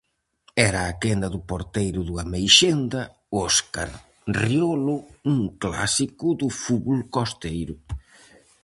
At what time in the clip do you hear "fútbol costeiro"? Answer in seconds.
6.61-7.75